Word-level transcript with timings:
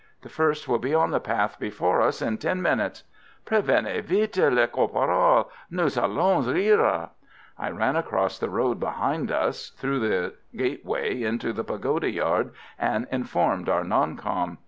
The 0.23 0.29
first 0.29 0.67
will 0.67 0.79
be 0.79 0.95
on 0.95 1.11
the 1.11 1.19
path 1.19 1.59
before 1.59 2.01
us 2.01 2.23
in 2.23 2.39
ten 2.39 2.59
minutes. 2.59 3.03
Prévenez 3.45 4.03
vite 4.03 4.51
le 4.51 4.67
caporal 4.67 5.47
Nous 5.69 5.95
allons 5.95 6.47
rire!" 6.51 7.09
I 7.59 7.69
ran 7.69 7.95
across 7.95 8.39
the 8.39 8.49
road 8.49 8.79
behind 8.79 9.31
us, 9.31 9.69
through 9.77 9.99
the 9.99 10.33
gateway 10.55 11.21
into 11.21 11.53
the 11.53 11.63
pagoda 11.63 12.09
yard, 12.09 12.51
and 12.79 13.05
informed 13.11 13.69
our 13.69 13.83
"non 13.83 14.17
com." 14.17 14.57